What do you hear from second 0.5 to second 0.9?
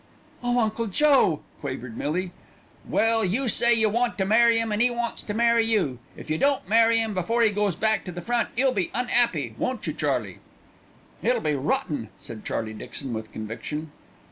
Uncle